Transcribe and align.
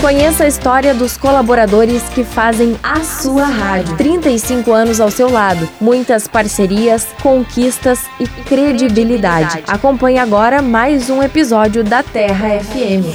Conheça 0.00 0.44
a 0.44 0.46
história 0.46 0.94
dos 0.94 1.16
colaboradores 1.16 2.04
que 2.10 2.22
fazem 2.22 2.76
a 2.84 3.00
sua 3.00 3.44
rádio. 3.44 3.96
35 3.96 4.72
anos 4.72 5.00
ao 5.00 5.10
seu 5.10 5.28
lado, 5.28 5.68
muitas 5.80 6.28
parcerias, 6.28 7.08
conquistas 7.20 7.98
e 8.20 8.26
credibilidade. 8.44 9.64
Acompanhe 9.66 10.18
agora 10.18 10.62
mais 10.62 11.10
um 11.10 11.20
episódio 11.20 11.82
da 11.82 12.04
Terra 12.04 12.60
FM. 12.60 13.06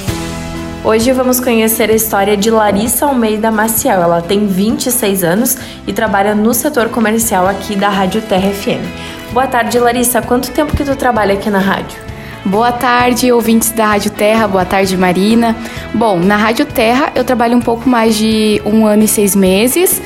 Hoje 0.84 1.10
vamos 1.12 1.40
conhecer 1.40 1.88
a 1.88 1.94
história 1.94 2.36
de 2.36 2.50
Larissa 2.50 3.06
Almeida 3.06 3.50
Maciel. 3.50 4.02
Ela 4.02 4.20
tem 4.20 4.46
26 4.46 5.24
anos 5.24 5.56
e 5.86 5.92
trabalha 5.92 6.34
no 6.34 6.52
setor 6.52 6.90
comercial 6.90 7.48
aqui 7.48 7.74
da 7.74 7.88
Rádio 7.88 8.20
Terra 8.20 8.50
FM. 8.50 9.32
Boa 9.32 9.46
tarde, 9.46 9.78
Larissa. 9.78 10.20
Quanto 10.20 10.50
tempo 10.50 10.76
que 10.76 10.84
tu 10.84 10.94
trabalha 10.94 11.32
aqui 11.32 11.48
na 11.48 11.60
rádio? 11.60 12.13
Boa 12.44 12.72
tarde, 12.72 13.32
ouvintes 13.32 13.70
da 13.70 13.86
Rádio 13.86 14.10
Terra. 14.10 14.46
Boa 14.46 14.66
tarde, 14.66 14.96
Marina. 14.98 15.56
Bom, 15.94 16.18
na 16.18 16.36
Rádio 16.36 16.66
Terra 16.66 17.10
eu 17.14 17.24
trabalho 17.24 17.56
um 17.56 17.60
pouco 17.60 17.88
mais 17.88 18.14
de 18.16 18.60
um 18.66 18.86
ano 18.86 19.02
e 19.04 19.08
seis 19.08 19.34
meses 19.34 20.00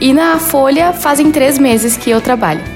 e 0.00 0.12
na 0.12 0.38
Folha 0.40 0.92
fazem 0.92 1.30
três 1.30 1.56
meses 1.56 1.96
que 1.96 2.10
eu 2.10 2.20
trabalho. 2.20 2.73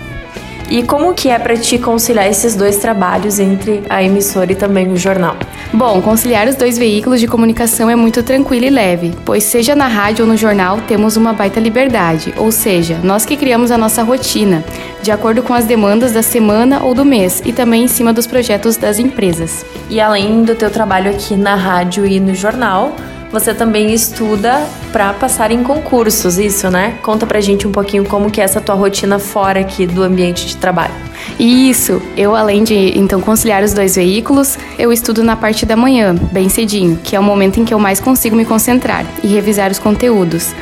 E 0.70 0.82
como 0.82 1.14
que 1.14 1.30
é 1.30 1.38
para 1.38 1.56
ti 1.56 1.78
conciliar 1.78 2.27
esses 2.27 2.54
dois 2.54 2.76
trabalhos 2.76 3.38
entre 3.38 3.82
a 3.88 4.02
emissora 4.02 4.52
e 4.52 4.54
também 4.54 4.92
o 4.92 4.98
jornal? 4.98 5.34
Bom, 5.72 6.02
conciliar 6.02 6.46
os 6.46 6.56
dois 6.56 6.76
veículos 6.76 7.20
de 7.20 7.26
comunicação 7.26 7.88
é 7.88 7.96
muito 7.96 8.22
tranquilo 8.22 8.66
e 8.66 8.70
leve, 8.70 9.14
pois 9.24 9.45
seja 9.45 9.74
na 9.74 9.86
rádio 9.86 10.26
ou 10.26 10.30
no 10.30 10.36
jornal 10.36 10.78
temos 10.86 11.16
uma 11.16 11.32
baita 11.32 11.59
liberdade, 11.59 12.34
ou 12.36 12.52
seja, 12.52 12.98
nós 13.02 13.24
que 13.24 13.36
criamos 13.36 13.70
a 13.70 13.78
nossa 13.78 14.02
rotina, 14.02 14.62
de 15.02 15.10
acordo 15.10 15.42
com 15.42 15.54
as 15.54 15.64
demandas 15.64 16.12
da 16.12 16.23
semana 16.23 16.82
ou 16.82 16.92
do 16.92 17.04
mês 17.04 17.42
e 17.46 17.52
também 17.52 17.84
em 17.84 17.88
cima 17.88 18.12
dos 18.12 18.26
projetos 18.26 18.76
das 18.76 18.98
empresas. 18.98 19.64
E 19.88 19.98
além 19.98 20.42
do 20.42 20.54
teu 20.54 20.70
trabalho 20.70 21.10
aqui 21.10 21.34
na 21.34 21.54
rádio 21.54 22.04
e 22.04 22.20
no 22.20 22.34
jornal, 22.34 22.95
você 23.30 23.52
também 23.52 23.92
estuda 23.92 24.66
para 24.92 25.12
passar 25.12 25.50
em 25.50 25.62
concursos, 25.62 26.38
isso, 26.38 26.71
né? 26.71 26.95
Conta 27.02 27.26
pra 27.26 27.40
gente 27.40 27.66
um 27.66 27.73
pouquinho 27.73 28.04
como 28.04 28.30
que 28.30 28.40
é 28.40 28.45
essa 28.45 28.60
tua 28.60 28.74
rotina 28.74 29.18
fora 29.18 29.60
aqui 29.60 29.87
do 29.87 30.02
ambiente 30.02 30.46
de 30.46 30.57
trabalho. 30.57 30.95
Isso, 31.38 32.01
eu 32.16 32.34
além 32.34 32.65
de 32.65 32.99
então 32.99 33.21
conciliar 33.21 33.62
os 33.62 33.73
dois 33.73 33.96
veículos, 33.96 34.59
eu 34.79 34.93
estudo 34.93 35.23
na 35.23 35.37
parte 35.37 35.66
da 35.66 35.76
manhã, 35.76 36.15
bem 36.32 36.49
cedinho, 36.49 36.99
que 37.02 37.15
é 37.15 37.21
o 37.21 37.23
momento 37.23 37.60
em 37.60 37.65
que 37.65 37.74
eu 37.74 37.79
mais 37.79 38.01
consigo 38.01 38.34
me 38.34 38.45
concentrar 38.45 39.04
e 39.23 39.26
revisar 39.26 39.71
os 39.71 39.79
conteúdos 39.79 40.54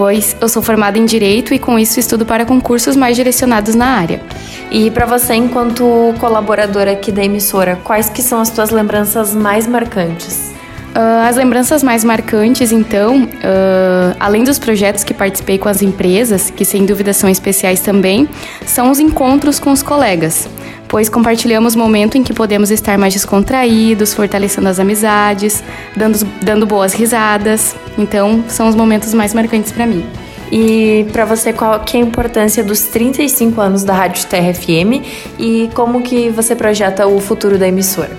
pois 0.00 0.34
eu 0.40 0.48
sou 0.48 0.62
formada 0.62 0.98
em 0.98 1.04
direito 1.04 1.52
e 1.52 1.58
com 1.58 1.78
isso 1.78 2.00
estudo 2.00 2.24
para 2.24 2.46
concursos 2.46 2.96
mais 2.96 3.14
direcionados 3.14 3.74
na 3.74 3.84
área. 3.84 4.22
E 4.70 4.90
para 4.90 5.04
você, 5.04 5.34
enquanto 5.34 6.14
colaboradora 6.18 6.92
aqui 6.92 7.12
da 7.12 7.22
emissora, 7.22 7.78
quais 7.84 8.08
que 8.08 8.22
são 8.22 8.40
as 8.40 8.48
tuas 8.48 8.70
lembranças 8.70 9.34
mais 9.34 9.66
marcantes? 9.66 10.54
Uh, 10.90 11.28
as 11.28 11.36
lembranças 11.36 11.84
mais 11.84 12.02
marcantes, 12.02 12.72
então, 12.72 13.22
uh, 13.22 14.16
além 14.18 14.42
dos 14.42 14.58
projetos 14.58 15.04
que 15.04 15.14
participei 15.14 15.56
com 15.56 15.68
as 15.68 15.82
empresas, 15.82 16.50
que 16.50 16.64
sem 16.64 16.84
dúvida 16.84 17.12
são 17.12 17.30
especiais 17.30 17.78
também, 17.78 18.28
são 18.66 18.90
os 18.90 18.98
encontros 18.98 19.60
com 19.60 19.70
os 19.70 19.84
colegas, 19.84 20.48
pois 20.88 21.08
compartilhamos 21.08 21.76
momento 21.76 22.18
em 22.18 22.24
que 22.24 22.32
podemos 22.32 22.72
estar 22.72 22.98
mais 22.98 23.14
descontraídos, 23.14 24.12
fortalecendo 24.12 24.68
as 24.68 24.80
amizades, 24.80 25.62
dando, 25.96 26.26
dando 26.42 26.66
boas 26.66 26.92
risadas. 26.92 27.76
Então, 27.96 28.42
são 28.48 28.68
os 28.68 28.74
momentos 28.74 29.14
mais 29.14 29.32
marcantes 29.32 29.70
para 29.70 29.86
mim. 29.86 30.04
E 30.50 31.06
para 31.12 31.24
você, 31.24 31.52
qual 31.52 31.78
que 31.78 31.96
é 31.96 32.00
a 32.00 32.02
importância 32.02 32.64
dos 32.64 32.80
35 32.82 33.60
anos 33.60 33.84
da 33.84 33.94
Rádio 33.94 34.26
Terra 34.26 34.52
FM 34.52 35.06
e 35.38 35.70
como 35.72 36.02
que 36.02 36.28
você 36.30 36.56
projeta 36.56 37.06
o 37.06 37.20
futuro 37.20 37.56
da 37.56 37.68
emissora? 37.68 38.10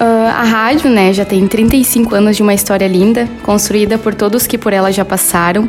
Uh, 0.00 0.28
a 0.28 0.42
rádio, 0.42 0.90
né, 0.90 1.12
já 1.12 1.24
tem 1.24 1.46
35 1.46 2.14
anos 2.14 2.36
de 2.36 2.42
uma 2.42 2.54
história 2.54 2.88
linda, 2.88 3.28
construída 3.42 3.98
por 3.98 4.14
todos 4.14 4.46
que 4.46 4.58
por 4.58 4.72
ela 4.72 4.90
já 4.90 5.04
passaram. 5.04 5.68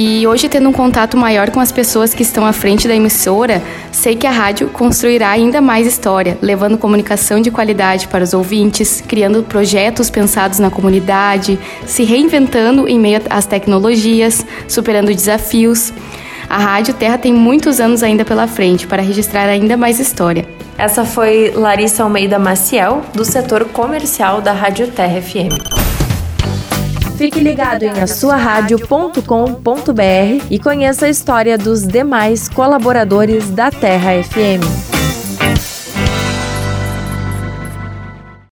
E 0.00 0.24
hoje, 0.28 0.48
tendo 0.48 0.68
um 0.68 0.72
contato 0.72 1.16
maior 1.16 1.50
com 1.50 1.58
as 1.58 1.72
pessoas 1.72 2.14
que 2.14 2.22
estão 2.22 2.46
à 2.46 2.52
frente 2.52 2.86
da 2.86 2.94
emissora, 2.94 3.60
sei 3.90 4.14
que 4.14 4.28
a 4.28 4.30
rádio 4.30 4.68
construirá 4.68 5.28
ainda 5.28 5.60
mais 5.60 5.88
história, 5.88 6.38
levando 6.40 6.78
comunicação 6.78 7.40
de 7.40 7.50
qualidade 7.50 8.06
para 8.06 8.22
os 8.22 8.32
ouvintes, 8.32 9.00
criando 9.00 9.42
projetos 9.42 10.08
pensados 10.08 10.60
na 10.60 10.70
comunidade, 10.70 11.58
se 11.84 12.04
reinventando 12.04 12.86
em 12.86 12.96
meio 12.96 13.20
às 13.28 13.44
tecnologias, 13.44 14.46
superando 14.68 15.12
desafios. 15.12 15.92
A 16.48 16.58
Rádio 16.58 16.94
Terra 16.94 17.18
tem 17.18 17.32
muitos 17.32 17.78
anos 17.78 18.02
ainda 18.02 18.24
pela 18.24 18.46
frente 18.46 18.86
para 18.86 19.02
registrar 19.02 19.48
ainda 19.48 19.76
mais 19.76 20.00
história. 20.00 20.46
Essa 20.78 21.04
foi 21.04 21.52
Larissa 21.54 22.04
Almeida 22.04 22.38
Maciel, 22.38 23.02
do 23.14 23.24
setor 23.24 23.66
comercial 23.66 24.40
da 24.40 24.52
Rádio 24.52 24.88
Terra 24.88 25.20
FM. 25.20 25.58
Fique 27.16 27.40
ligado 27.40 27.82
em 27.82 27.90
asuaradio.com.br 27.90 30.44
e 30.48 30.58
conheça 30.58 31.06
a 31.06 31.08
história 31.08 31.58
dos 31.58 31.86
demais 31.86 32.48
colaboradores 32.48 33.50
da 33.50 33.72
Terra 33.72 34.22
FM. 34.22 34.87